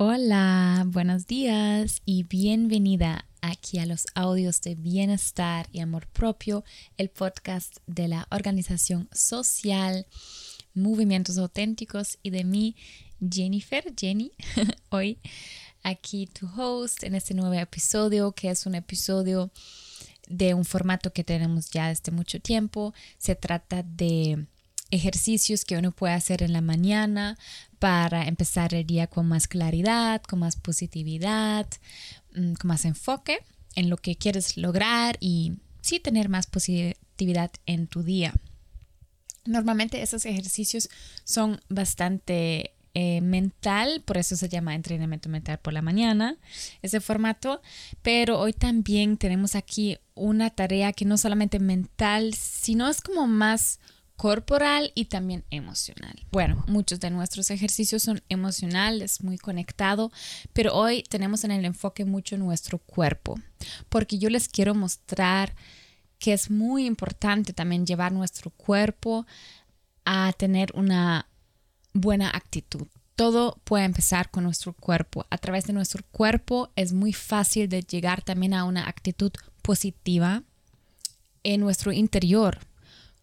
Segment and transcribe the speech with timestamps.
[0.00, 6.62] Hola, buenos días y bienvenida aquí a los audios de bienestar y amor propio,
[6.96, 10.06] el podcast de la organización social
[10.72, 12.76] Movimientos Auténticos y de mí,
[13.28, 14.30] Jennifer, Jenny,
[14.90, 15.18] hoy
[15.82, 19.50] aquí tu host en este nuevo episodio que es un episodio
[20.28, 22.94] de un formato que tenemos ya desde mucho tiempo.
[23.16, 24.46] Se trata de
[24.90, 27.38] ejercicios que uno puede hacer en la mañana
[27.78, 31.66] para empezar el día con más claridad, con más positividad,
[32.34, 33.38] mm, con más enfoque
[33.74, 38.34] en lo que quieres lograr y sí tener más positividad en tu día.
[39.44, 40.90] Normalmente esos ejercicios
[41.24, 46.36] son bastante eh, mental, por eso se llama entrenamiento mental por la mañana,
[46.82, 47.62] ese formato,
[48.02, 53.78] pero hoy también tenemos aquí una tarea que no solamente mental, sino es como más
[54.18, 56.26] corporal y también emocional.
[56.32, 60.10] Bueno, muchos de nuestros ejercicios son emocionales, muy conectado,
[60.52, 63.38] pero hoy tenemos en el enfoque mucho nuestro cuerpo,
[63.88, 65.54] porque yo les quiero mostrar
[66.18, 69.24] que es muy importante también llevar nuestro cuerpo
[70.04, 71.28] a tener una
[71.92, 72.88] buena actitud.
[73.14, 75.26] Todo puede empezar con nuestro cuerpo.
[75.30, 79.30] A través de nuestro cuerpo es muy fácil de llegar también a una actitud
[79.62, 80.42] positiva
[81.44, 82.58] en nuestro interior,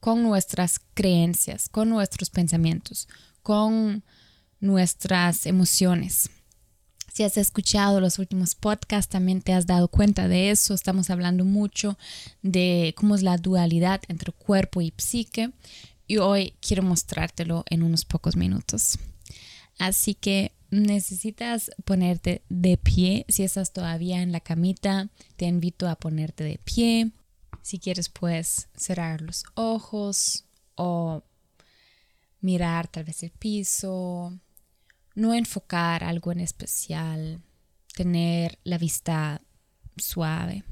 [0.00, 3.08] con nuestras creencias, con nuestros pensamientos,
[3.42, 4.04] con
[4.60, 6.30] nuestras emociones.
[7.12, 10.72] Si has escuchado los últimos podcasts, también te has dado cuenta de eso.
[10.72, 11.98] Estamos hablando mucho
[12.42, 15.50] de cómo es la dualidad entre cuerpo y psique.
[16.06, 18.98] Y hoy quiero mostrártelo en unos pocos minutos.
[19.78, 23.24] Así que necesitas ponerte de pie.
[23.28, 27.10] Si estás todavía en la camita, te invito a ponerte de pie.
[27.68, 31.22] Si quieres, puedes cerrar los ojos o
[32.40, 34.32] mirar tal vez el piso,
[35.14, 37.42] no enfocar algo en especial,
[37.94, 39.42] tener la vista
[39.98, 40.64] suave.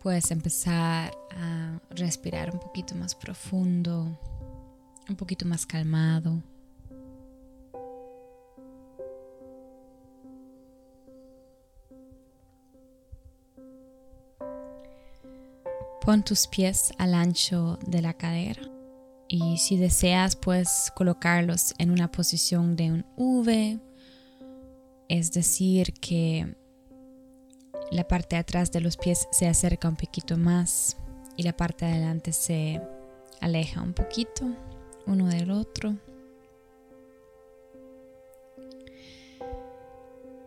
[0.00, 4.18] Puedes empezar a respirar un poquito más profundo,
[5.10, 6.42] un poquito más calmado.
[16.08, 18.62] Pon tus pies al ancho de la cadera
[19.28, 23.78] y si deseas puedes colocarlos en una posición de un V,
[25.10, 26.56] es decir que
[27.90, 30.96] la parte de atrás de los pies se acerca un poquito más
[31.36, 32.80] y la parte de adelante se
[33.42, 34.46] aleja un poquito
[35.06, 35.94] uno del otro.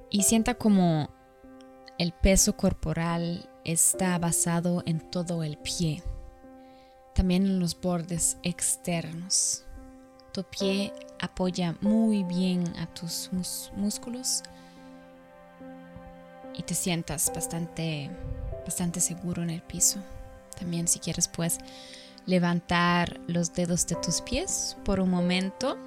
[0.09, 1.11] Y sienta como
[1.99, 6.03] el peso corporal está basado en todo el pie,
[7.13, 9.65] también en los bordes externos.
[10.33, 13.29] Tu pie apoya muy bien a tus
[13.75, 14.43] músculos
[16.53, 18.09] y te sientas bastante,
[18.65, 19.99] bastante seguro en el piso.
[20.57, 21.59] También si quieres puedes
[22.25, 25.77] levantar los dedos de tus pies por un momento.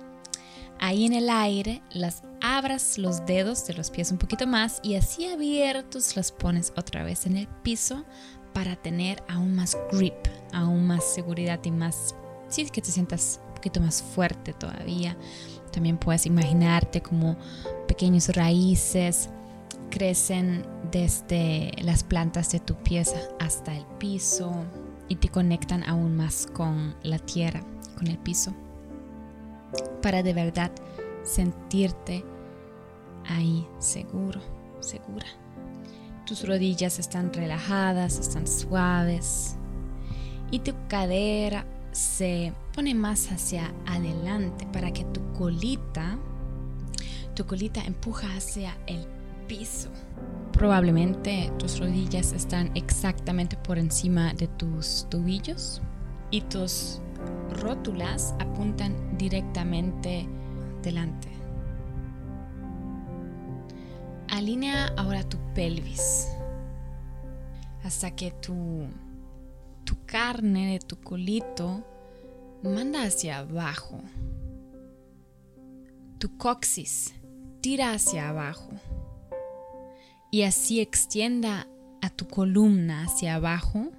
[0.80, 4.96] Ahí en el aire las abras los dedos de los pies un poquito más y
[4.96, 8.04] así abiertos los pones otra vez en el piso
[8.52, 10.14] para tener aún más grip,
[10.52, 12.14] aún más seguridad y más,
[12.48, 15.16] sí, que te sientas un poquito más fuerte todavía.
[15.72, 17.38] También puedes imaginarte como
[17.88, 19.30] pequeños raíces
[19.90, 24.52] crecen desde las plantas de tu pieza hasta el piso
[25.08, 27.62] y te conectan aún más con la tierra,
[27.96, 28.52] con el piso,
[30.02, 30.70] para de verdad
[31.22, 32.22] sentirte
[33.28, 34.40] ahí seguro,
[34.80, 35.26] segura.
[36.26, 39.56] Tus rodillas están relajadas, están suaves
[40.50, 46.18] y tu cadera se pone más hacia adelante para que tu colita,
[47.34, 49.06] tu colita empuja hacia el
[49.46, 49.90] piso.
[50.52, 55.82] Probablemente tus rodillas están exactamente por encima de tus tobillos
[56.30, 57.00] y tus
[57.60, 60.26] rótulas apuntan directamente
[60.82, 61.33] delante.
[64.34, 66.28] Alinea ahora tu pelvis
[67.84, 68.88] hasta que tu,
[69.84, 71.84] tu carne de tu colito
[72.64, 74.00] manda hacia abajo.
[76.18, 77.14] Tu coxis
[77.60, 78.72] tira hacia abajo
[80.32, 81.68] y así extienda
[82.02, 83.92] a tu columna hacia abajo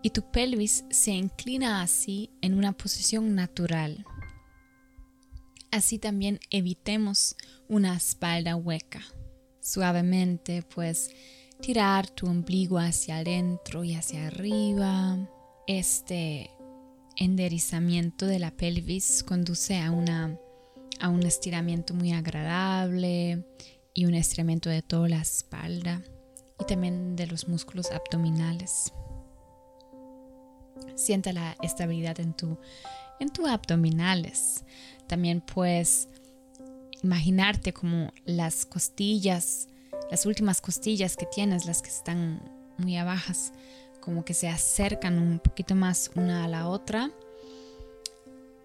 [0.00, 4.06] y tu pelvis se inclina así en una posición natural.
[5.70, 7.36] Así también evitemos
[7.68, 9.02] una espalda hueca.
[9.60, 11.10] Suavemente pues
[11.60, 15.18] tirar tu ombligo hacia adentro y hacia arriba.
[15.66, 16.50] Este
[17.16, 20.38] enderezamiento de la pelvis conduce a, una,
[20.98, 23.44] a un estiramiento muy agradable
[23.94, 26.02] y un estiramiento de toda la espalda
[26.58, 28.92] y también de los músculos abdominales.
[30.96, 32.58] Siente la estabilidad en tu,
[33.20, 34.64] en tus abdominales.
[35.06, 36.08] También puedes
[37.02, 39.68] imaginarte como las costillas,
[40.10, 42.42] las últimas costillas que tienes, las que están
[42.78, 43.52] muy abajas,
[44.00, 47.10] como que se acercan un poquito más una a la otra.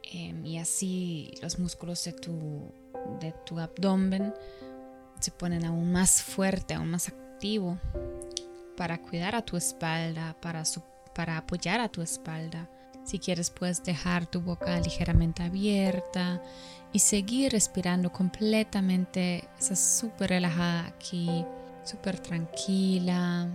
[0.03, 2.71] Em, y así los músculos de tu,
[3.19, 4.33] de tu abdomen
[5.19, 7.79] se ponen aún más fuerte, aún más activo
[8.75, 10.63] para cuidar a tu espalda, para,
[11.13, 12.69] para apoyar a tu espalda.
[13.05, 16.41] Si quieres puedes dejar tu boca ligeramente abierta
[16.91, 19.47] y seguir respirando completamente.
[19.59, 21.45] Estás súper relajada aquí,
[21.83, 23.47] súper tranquila,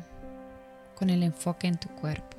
[0.95, 2.37] con el enfoque en tu cuerpo.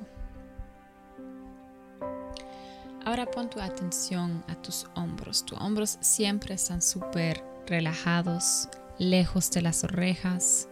[3.04, 5.44] Ahora pon tu atención a tus hombros.
[5.44, 10.66] Tus hombros siempre están súper relajados, lejos de las orejas.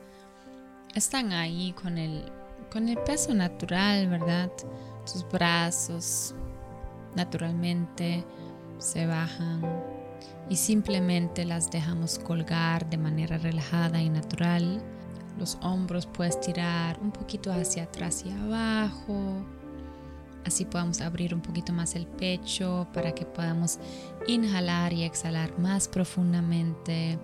[0.94, 2.24] Están ahí con el,
[2.72, 4.50] con el peso natural, ¿verdad?
[5.12, 6.34] Tus brazos
[7.16, 8.24] naturalmente
[8.78, 9.60] se bajan
[10.48, 14.82] y simplemente las dejamos colgar de manera relajada y natural.
[15.38, 19.42] Los hombros puedes tirar un poquito hacia atrás y abajo.
[20.44, 23.78] Así podamos abrir un poquito más el pecho para que podamos
[24.26, 27.18] inhalar y exhalar más profundamente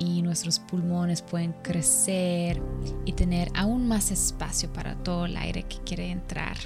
[0.00, 2.60] y nuestros pulmones pueden crecer
[3.04, 6.56] y tener aún más espacio para todo el aire que quiere entrar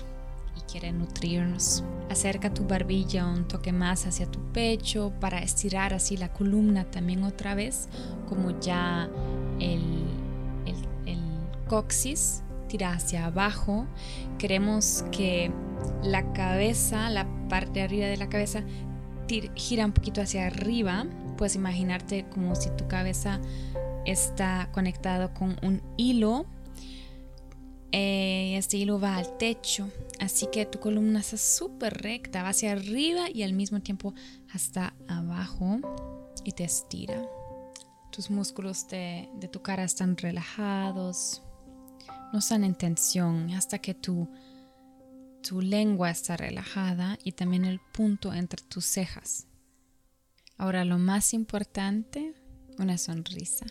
[0.57, 1.83] y quiere nutrirnos.
[2.09, 7.25] Acerca tu barbilla un toque más hacia tu pecho para estirar así la columna también
[7.25, 7.89] otra vez,
[8.29, 9.11] como ya
[9.59, 9.83] el,
[10.65, 10.77] el,
[11.07, 11.21] el
[11.67, 13.87] coxis tira hacia abajo.
[14.39, 15.51] Queremos que
[16.05, 18.63] la cabeza, la parte de arriba de la cabeza,
[19.57, 21.05] gira un poquito hacia arriba
[21.35, 23.41] puedes imaginarte como si tu cabeza
[24.05, 26.47] está conectado con un hilo.
[27.93, 29.89] Eh, este hilo va al techo,
[30.19, 34.15] así que tu columna está súper recta, va hacia arriba y al mismo tiempo
[34.53, 35.79] hasta abajo
[36.45, 37.25] y te estira.
[38.11, 41.43] Tus músculos de, de tu cara están relajados,
[42.33, 44.29] no están en tensión hasta que tu,
[45.49, 49.47] tu lengua está relajada y también el punto entre tus cejas
[50.57, 52.33] Ahora lo más importante,
[52.79, 53.67] una sonrisa.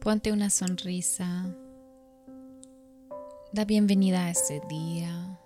[0.00, 1.46] Ponte una sonrisa.
[3.52, 5.40] Da bienvenida a este día.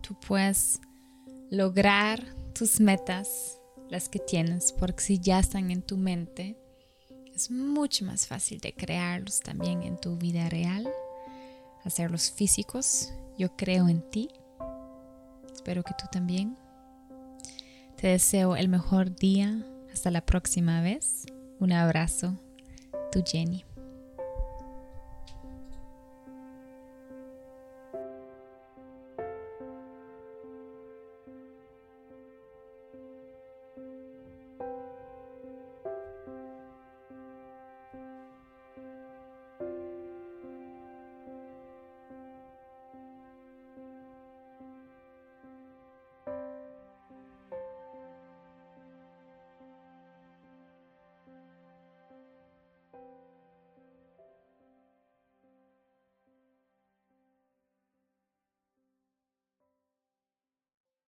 [0.00, 0.80] Tú puedes
[1.50, 2.24] lograr
[2.54, 3.60] tus metas,
[3.90, 6.56] las que tienes, porque si ya están en tu mente,
[7.34, 10.90] es mucho más fácil de crearlos también en tu vida real,
[11.84, 13.12] hacerlos físicos.
[13.36, 14.30] Yo creo en ti.
[15.52, 16.61] Espero que tú también.
[18.02, 19.64] Te deseo el mejor día.
[19.92, 21.24] Hasta la próxima vez.
[21.60, 22.36] Un abrazo.
[23.12, 23.64] Tu Jenny.